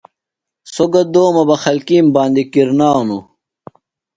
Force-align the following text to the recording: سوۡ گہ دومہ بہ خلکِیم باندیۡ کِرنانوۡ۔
سوۡ 0.73 0.89
گہ 0.93 1.03
دومہ 1.13 1.43
بہ 1.47 1.55
خلکِیم 1.63 2.05
باندیۡ 2.15 2.49
کِرنانوۡ۔ 2.53 3.23